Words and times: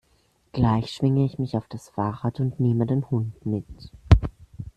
Gleich 0.51 0.89
schwinge 0.91 1.23
ich 1.25 1.37
mich 1.37 1.55
auf 1.55 1.67
das 1.67 1.89
Fahrrad 1.89 2.39
und 2.39 2.59
nehme 2.59 2.87
den 2.87 3.07
Hund 3.11 3.45
mit. 3.45 3.91